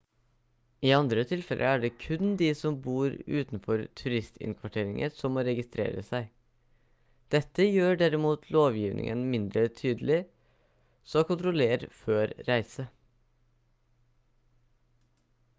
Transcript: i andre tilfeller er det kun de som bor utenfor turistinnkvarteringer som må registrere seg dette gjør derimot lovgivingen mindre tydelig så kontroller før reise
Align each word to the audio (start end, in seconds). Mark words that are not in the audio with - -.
i 0.89 0.91
andre 0.99 1.23
tilfeller 1.31 1.65
er 1.71 1.81
det 1.81 1.89
kun 2.03 2.29
de 2.41 2.47
som 2.61 2.77
bor 2.87 3.17
utenfor 3.41 3.83
turistinnkvarteringer 4.01 5.13
som 5.19 5.35
må 5.37 5.43
registrere 5.49 6.05
seg 6.09 6.31
dette 7.37 7.67
gjør 7.69 8.01
derimot 8.05 8.49
lovgivingen 8.57 9.23
mindre 9.37 9.67
tydelig 9.83 10.19
så 11.15 11.25
kontroller 11.33 11.87
før 12.03 12.35
reise 12.53 12.91